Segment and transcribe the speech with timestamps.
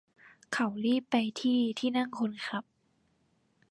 [0.53, 2.65] เขารีบไปที่ที่นั่งคนขับ